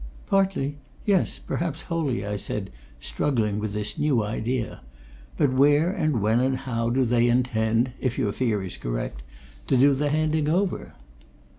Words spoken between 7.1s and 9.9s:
intend if your theory's correct to